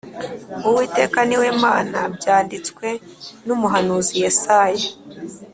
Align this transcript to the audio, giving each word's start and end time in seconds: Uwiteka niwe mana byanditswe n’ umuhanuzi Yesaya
Uwiteka 0.67 1.19
niwe 1.27 1.47
mana 1.63 1.99
byanditswe 2.15 2.87
n’ 3.45 3.47
umuhanuzi 3.55 4.13
Yesaya 4.21 4.87